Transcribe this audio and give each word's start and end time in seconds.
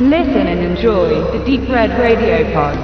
Listen 0.00 0.46
and 0.46 0.60
enjoy 0.60 1.08
the 1.32 1.44
Deep 1.44 1.68
Red 1.68 1.90
Radio 1.98 2.44
Pod. 2.52 2.78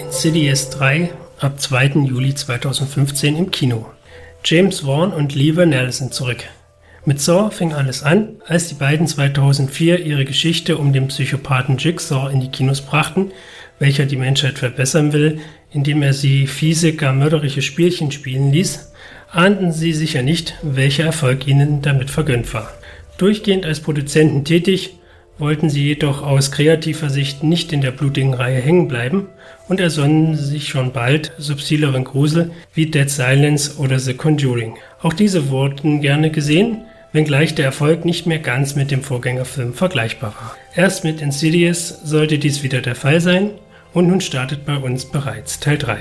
Insidious 0.00 0.68
3 0.70 1.12
ab 1.38 1.60
2. 1.60 2.06
Juli 2.06 2.34
2015 2.34 3.36
im 3.36 3.52
Kino. 3.52 3.86
James 4.44 4.80
Vaughn 4.80 5.12
und 5.12 5.36
Lee 5.36 5.52
Vernell 5.52 5.92
sind 5.92 6.12
zurück. 6.12 6.42
Mit 7.04 7.20
Saw 7.20 7.52
fing 7.52 7.72
alles 7.72 8.02
an, 8.02 8.42
als 8.48 8.66
die 8.66 8.74
beiden 8.74 9.06
2004 9.06 10.04
ihre 10.04 10.24
Geschichte 10.24 10.76
um 10.76 10.92
den 10.92 11.06
Psychopathen 11.06 11.76
Jigsaw 11.78 12.32
in 12.32 12.40
die 12.40 12.50
Kinos 12.50 12.80
brachten, 12.80 13.30
welcher 13.78 14.06
die 14.06 14.16
Menschheit 14.16 14.58
verbessern 14.58 15.12
will, 15.12 15.38
indem 15.70 16.02
er 16.02 16.12
sie 16.12 16.46
fiese, 16.46 16.94
gar 16.94 17.12
mörderische 17.12 17.62
Spielchen 17.62 18.10
spielen 18.10 18.52
ließ, 18.52 18.92
ahnten 19.30 19.72
sie 19.72 19.92
sicher 19.92 20.22
nicht, 20.22 20.54
welcher 20.62 21.04
Erfolg 21.04 21.46
ihnen 21.46 21.82
damit 21.82 22.10
vergönnt 22.10 22.52
war. 22.54 22.72
Durchgehend 23.18 23.66
als 23.66 23.80
Produzenten 23.80 24.44
tätig, 24.44 24.94
wollten 25.38 25.70
sie 25.70 25.84
jedoch 25.84 26.22
aus 26.22 26.50
kreativer 26.50 27.10
Sicht 27.10 27.44
nicht 27.44 27.72
in 27.72 27.80
der 27.80 27.92
blutigen 27.92 28.34
Reihe 28.34 28.60
hängen 28.60 28.88
bleiben 28.88 29.28
und 29.68 29.80
ersonnen 29.80 30.36
sich 30.36 30.68
schon 30.68 30.92
bald 30.92 31.32
subtileren 31.38 32.04
Grusel 32.04 32.50
wie 32.74 32.86
Dead 32.86 33.08
Silence 33.08 33.78
oder 33.78 33.98
The 33.98 34.14
Conjuring. 34.14 34.76
Auch 35.00 35.12
diese 35.12 35.50
wurden 35.50 36.00
gerne 36.00 36.30
gesehen, 36.30 36.82
wenngleich 37.12 37.54
der 37.54 37.66
Erfolg 37.66 38.04
nicht 38.04 38.26
mehr 38.26 38.40
ganz 38.40 38.74
mit 38.74 38.90
dem 38.90 39.02
Vorgängerfilm 39.02 39.74
vergleichbar 39.74 40.34
war. 40.40 40.56
Erst 40.74 41.04
mit 41.04 41.20
Insidious 41.20 41.88
sollte 42.04 42.38
dies 42.38 42.62
wieder 42.62 42.80
der 42.80 42.96
Fall 42.96 43.20
sein 43.20 43.50
und 43.94 44.08
nun 44.08 44.20
startet 44.20 44.64
bei 44.64 44.76
uns 44.76 45.04
bereits 45.04 45.60
Teil 45.60 45.78
3. 45.78 45.98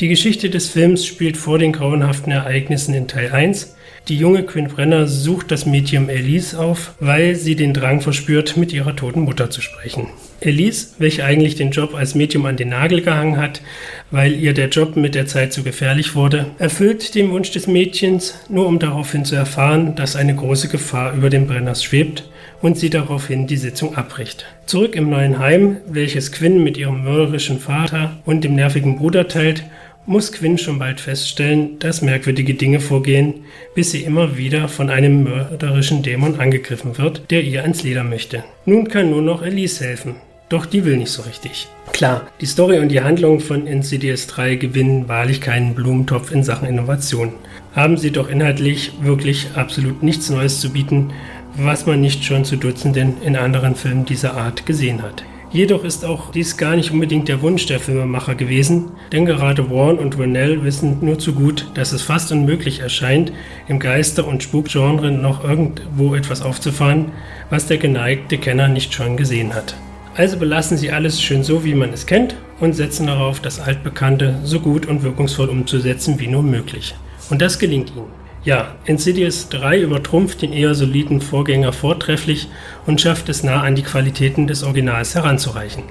Die 0.00 0.08
Geschichte 0.08 0.50
des 0.50 0.68
Films 0.68 1.06
spielt 1.06 1.36
vor 1.36 1.58
den 1.58 1.72
grauenhaften 1.72 2.32
Ereignissen 2.32 2.94
in 2.94 3.08
Teil 3.08 3.30
1. 3.30 3.76
Die 4.08 4.16
junge 4.16 4.42
Quinn 4.42 4.66
Brenner 4.66 5.06
sucht 5.06 5.52
das 5.52 5.64
Medium 5.64 6.08
Elise 6.08 6.58
auf, 6.58 6.94
weil 6.98 7.36
sie 7.36 7.54
den 7.54 7.72
Drang 7.72 8.00
verspürt, 8.00 8.56
mit 8.56 8.72
ihrer 8.72 8.96
toten 8.96 9.20
Mutter 9.20 9.48
zu 9.48 9.60
sprechen. 9.60 10.08
Elise, 10.40 10.88
welche 10.98 11.24
eigentlich 11.24 11.54
den 11.54 11.70
Job 11.70 11.94
als 11.94 12.16
Medium 12.16 12.46
an 12.46 12.56
den 12.56 12.70
Nagel 12.70 13.02
gehangen 13.02 13.36
hat, 13.36 13.62
weil 14.10 14.32
ihr 14.34 14.54
der 14.54 14.70
Job 14.70 14.96
mit 14.96 15.14
der 15.14 15.26
Zeit 15.26 15.52
zu 15.52 15.62
gefährlich 15.62 16.16
wurde, 16.16 16.46
erfüllt 16.58 17.14
den 17.14 17.30
Wunsch 17.30 17.52
des 17.52 17.68
Mädchens, 17.68 18.34
nur 18.48 18.66
um 18.66 18.80
daraufhin 18.80 19.24
zu 19.24 19.36
erfahren, 19.36 19.94
dass 19.94 20.16
eine 20.16 20.34
große 20.34 20.66
Gefahr 20.66 21.14
über 21.14 21.30
den 21.30 21.46
Brenners 21.46 21.84
schwebt 21.84 22.24
und 22.60 22.76
sie 22.76 22.90
daraufhin 22.90 23.46
die 23.46 23.56
Sitzung 23.56 23.96
abbricht. 23.96 24.46
Zurück 24.66 24.96
im 24.96 25.10
neuen 25.10 25.38
Heim, 25.38 25.76
welches 25.86 26.32
Quinn 26.32 26.64
mit 26.64 26.76
ihrem 26.76 27.04
mörderischen 27.04 27.60
Vater 27.60 28.18
und 28.24 28.42
dem 28.42 28.56
nervigen 28.56 28.96
Bruder 28.98 29.28
teilt, 29.28 29.62
muss 30.06 30.32
Quinn 30.32 30.58
schon 30.58 30.78
bald 30.78 31.00
feststellen, 31.00 31.78
dass 31.78 32.02
merkwürdige 32.02 32.54
Dinge 32.54 32.80
vorgehen, 32.80 33.44
bis 33.74 33.92
sie 33.92 34.02
immer 34.02 34.36
wieder 34.36 34.68
von 34.68 34.90
einem 34.90 35.22
mörderischen 35.22 36.02
Dämon 36.02 36.40
angegriffen 36.40 36.98
wird, 36.98 37.30
der 37.30 37.42
ihr 37.42 37.62
ans 37.62 37.82
Leder 37.82 38.02
möchte. 38.02 38.44
Nun 38.66 38.88
kann 38.88 39.10
nur 39.10 39.22
noch 39.22 39.42
Elise 39.42 39.84
helfen, 39.84 40.16
doch 40.48 40.66
die 40.66 40.84
will 40.84 40.96
nicht 40.96 41.12
so 41.12 41.22
richtig. 41.22 41.68
Klar, 41.92 42.26
die 42.40 42.46
Story 42.46 42.78
und 42.78 42.88
die 42.88 43.02
Handlung 43.02 43.40
von 43.40 43.66
Insidious 43.66 44.26
3 44.26 44.56
gewinnen 44.56 45.08
wahrlich 45.08 45.40
keinen 45.40 45.74
Blumentopf 45.74 46.32
in 46.32 46.42
Sachen 46.42 46.68
Innovation. 46.68 47.34
Haben 47.74 47.96
sie 47.96 48.10
doch 48.10 48.28
inhaltlich 48.28 48.92
wirklich 49.02 49.48
absolut 49.54 50.02
nichts 50.02 50.30
Neues 50.30 50.60
zu 50.60 50.70
bieten, 50.70 51.12
was 51.56 51.86
man 51.86 52.00
nicht 52.00 52.24
schon 52.24 52.44
zu 52.44 52.56
Dutzenden 52.56 53.22
in 53.22 53.36
anderen 53.36 53.76
Filmen 53.76 54.04
dieser 54.04 54.34
Art 54.34 54.66
gesehen 54.66 55.02
hat. 55.02 55.22
Jedoch 55.52 55.84
ist 55.84 56.06
auch 56.06 56.30
dies 56.30 56.56
gar 56.56 56.76
nicht 56.76 56.92
unbedingt 56.92 57.28
der 57.28 57.42
Wunsch 57.42 57.66
der 57.66 57.78
Filmemacher 57.78 58.34
gewesen, 58.34 58.92
denn 59.12 59.26
gerade 59.26 59.70
Warren 59.70 59.98
und 59.98 60.18
Rennell 60.18 60.64
wissen 60.64 60.96
nur 61.02 61.18
zu 61.18 61.34
gut, 61.34 61.66
dass 61.74 61.92
es 61.92 62.00
fast 62.00 62.32
unmöglich 62.32 62.80
erscheint, 62.80 63.34
im 63.68 63.78
Geister- 63.78 64.26
und 64.26 64.42
Spukgenre 64.42 65.10
noch 65.10 65.44
irgendwo 65.44 66.14
etwas 66.14 66.40
aufzufahren, 66.40 67.12
was 67.50 67.66
der 67.66 67.76
geneigte 67.76 68.38
Kenner 68.38 68.68
nicht 68.68 68.94
schon 68.94 69.18
gesehen 69.18 69.52
hat. 69.52 69.76
Also 70.14 70.38
belassen 70.38 70.78
sie 70.78 70.90
alles 70.90 71.20
schön 71.20 71.44
so, 71.44 71.64
wie 71.64 71.74
man 71.74 71.92
es 71.92 72.06
kennt 72.06 72.34
und 72.58 72.72
setzen 72.72 73.06
darauf, 73.06 73.40
das 73.40 73.60
Altbekannte 73.60 74.38
so 74.44 74.58
gut 74.58 74.86
und 74.86 75.02
wirkungsvoll 75.02 75.50
umzusetzen 75.50 76.18
wie 76.18 76.28
nur 76.28 76.42
möglich. 76.42 76.94
Und 77.28 77.42
das 77.42 77.58
gelingt 77.58 77.90
ihnen. 77.94 78.21
Ja, 78.44 78.74
Insidious 78.86 79.48
3 79.50 79.82
übertrumpft 79.82 80.42
den 80.42 80.52
eher 80.52 80.74
soliden 80.74 81.20
Vorgänger 81.20 81.72
vortrefflich 81.72 82.48
und 82.86 83.00
schafft 83.00 83.28
es 83.28 83.44
nah 83.44 83.62
an 83.62 83.76
die 83.76 83.82
Qualitäten 83.82 84.48
des 84.48 84.64
Originals 84.64 85.14
heranzureichen. 85.14 85.84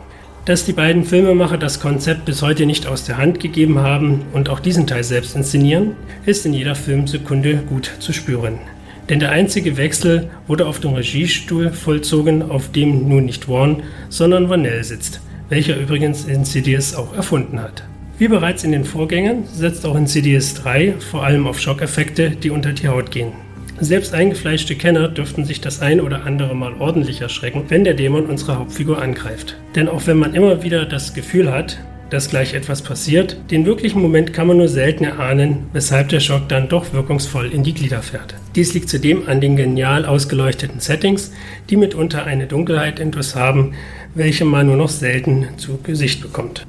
Dass 0.44 0.66
die 0.66 0.74
beiden 0.74 1.06
Filmemacher 1.06 1.58
das 1.58 1.80
Konzept 1.80 2.26
bis 2.26 2.42
heute 2.42 2.66
nicht 2.66 2.88
aus 2.88 3.06
der 3.06 3.18
Hand 3.18 3.40
gegeben 3.40 3.80
haben 3.80 4.24
und 4.34 4.50
auch 4.50 4.60
diesen 4.60 4.86
Teil 4.86 5.06
selbst 5.06 5.34
inszenieren, 5.34 5.96
ist 6.26 6.46
in 6.46 6.52
jeder 6.54 6.76
Filmsekunde 6.76 7.64
gut 7.70 7.90
zu 8.00 8.12
spüren. 8.12 8.60
Denn 9.08 9.22
der 9.22 9.32
einzige 9.32 9.78
Wechsel 9.78 10.30
wurde 10.48 10.66
auf 10.66 10.82
dem 10.82 10.92
Regiestuhl 10.94 11.72
vollzogen, 11.72 12.42
auf 12.42 12.70
dem 12.74 13.08
nun 13.08 13.26
nicht 13.26 13.48
Warren, 13.48 13.84
sondern 14.10 14.50
Vanell 14.50 14.84
sitzt, 14.84 15.22
welcher 15.48 15.78
übrigens 15.78 16.26
Insidious 16.26 16.96
auch 16.96 17.16
erfunden 17.16 17.62
hat. 17.62 17.84
Wie 18.22 18.28
bereits 18.28 18.64
in 18.64 18.72
den 18.72 18.86
Vorgängern 18.86 19.46
setzt 19.52 19.84
auch 19.84 19.96
Insidious 19.96 20.54
3 20.54 20.94
vor 21.00 21.24
allem 21.24 21.48
auf 21.48 21.60
Schockeffekte, 21.60 22.30
die 22.30 22.52
unter 22.52 22.72
die 22.72 22.88
Haut 22.88 23.10
gehen. 23.10 23.32
Selbst 23.80 24.14
eingefleischte 24.14 24.76
Kenner 24.76 25.08
dürften 25.08 25.44
sich 25.44 25.60
das 25.60 25.82
ein 25.82 26.00
oder 26.00 26.24
andere 26.24 26.54
Mal 26.54 26.76
ordentlich 26.76 27.22
erschrecken, 27.22 27.64
wenn 27.70 27.84
der 27.84 27.96
Dämon 27.96 28.28
unsere 28.28 28.60
Hauptfigur 28.60 29.02
angreift. 29.02 29.58
Denn 29.74 29.90
auch 29.90 30.06
wenn 30.06 30.20
man 30.20 30.36
immer 30.36 30.62
wieder 30.62 30.86
das 30.86 31.16
Gefühl 31.16 31.52
hat, 31.52 31.80
dass 32.12 32.30
gleich 32.30 32.54
etwas 32.54 32.84
passiert, 32.84 33.38
den 33.50 33.66
wirklichen 33.66 34.04
Moment 34.04 34.34
kann 34.34 34.46
man 34.46 34.58
nur 34.58 34.68
selten 34.68 35.04
erahnen, 35.04 35.66
weshalb 35.74 36.10
der 36.10 36.20
Schock 36.20 36.48
dann 36.48 36.70
doch 36.70 36.94
wirkungsvoll 36.94 37.52
in 37.52 37.64
die 37.64 37.74
Glieder 37.74 38.04
fährt. 38.04 38.36
Dies 38.54 38.76
liegt 38.76 38.90
zudem 38.90 39.28
an 39.28 39.42
den 39.42 39.56
genial 39.56 40.06
ausgeleuchteten 40.06 40.80
Settings, 40.80 41.32
die 41.72 41.76
mitunter 41.76 42.26
eine 42.26 42.46
Dunkelheit 42.46 43.00
intus 43.00 43.36
haben, 43.36 43.74
welche 44.14 44.46
man 44.46 44.68
nur 44.68 44.78
noch 44.78 44.90
selten 44.90 45.48
zu 45.58 45.80
Gesicht 45.82 46.22
bekommt. 46.22 46.68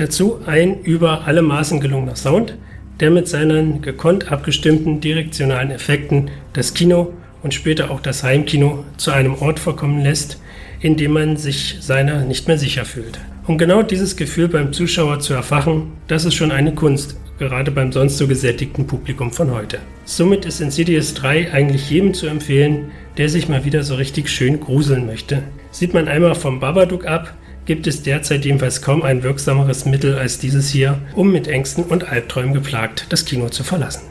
Dazu 0.00 0.40
ein 0.46 0.80
über 0.80 1.26
alle 1.26 1.42
Maßen 1.42 1.78
gelungener 1.78 2.16
Sound, 2.16 2.56
der 3.00 3.10
mit 3.10 3.28
seinen 3.28 3.82
gekonnt 3.82 4.32
abgestimmten 4.32 5.02
direktionalen 5.02 5.70
Effekten 5.70 6.30
das 6.54 6.72
Kino 6.72 7.12
und 7.42 7.52
später 7.52 7.90
auch 7.90 8.00
das 8.00 8.22
Heimkino 8.22 8.86
zu 8.96 9.10
einem 9.10 9.34
Ort 9.34 9.60
verkommen 9.60 10.02
lässt, 10.02 10.40
in 10.80 10.96
dem 10.96 11.12
man 11.12 11.36
sich 11.36 11.76
seiner 11.82 12.24
nicht 12.24 12.48
mehr 12.48 12.56
sicher 12.56 12.86
fühlt. 12.86 13.20
Um 13.46 13.58
genau 13.58 13.82
dieses 13.82 14.16
Gefühl 14.16 14.48
beim 14.48 14.72
Zuschauer 14.72 15.20
zu 15.20 15.34
erfachen, 15.34 15.92
das 16.08 16.24
ist 16.24 16.34
schon 16.34 16.50
eine 16.50 16.74
Kunst, 16.74 17.16
gerade 17.38 17.70
beim 17.70 17.92
sonst 17.92 18.16
so 18.16 18.26
gesättigten 18.26 18.86
Publikum 18.86 19.30
von 19.30 19.50
heute. 19.50 19.80
Somit 20.06 20.46
ist 20.46 20.62
Insidious 20.62 21.12
3 21.12 21.52
eigentlich 21.52 21.90
jedem 21.90 22.14
zu 22.14 22.26
empfehlen, 22.26 22.90
der 23.18 23.28
sich 23.28 23.50
mal 23.50 23.66
wieder 23.66 23.82
so 23.82 23.96
richtig 23.96 24.30
schön 24.30 24.60
gruseln 24.60 25.04
möchte. 25.04 25.42
Sieht 25.72 25.92
man 25.92 26.08
einmal 26.08 26.34
vom 26.34 26.58
Babadook 26.58 27.04
ab, 27.04 27.34
gibt 27.70 27.86
es 27.86 28.02
derzeit 28.02 28.44
jedenfalls 28.44 28.82
kaum 28.82 29.04
ein 29.04 29.22
wirksameres 29.22 29.84
Mittel 29.84 30.18
als 30.18 30.40
dieses 30.40 30.70
hier, 30.70 30.98
um 31.14 31.30
mit 31.30 31.46
Ängsten 31.46 31.84
und 31.84 32.02
Albträumen 32.02 32.52
geplagt 32.52 33.06
das 33.10 33.24
Kino 33.24 33.48
zu 33.48 33.62
verlassen. 33.62 34.02